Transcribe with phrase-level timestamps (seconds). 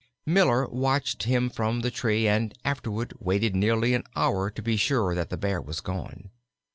[0.25, 5.13] Miller watched him from the tree, and afterward waited nearly an hour to be sure
[5.13, 6.31] that the Bear was gone.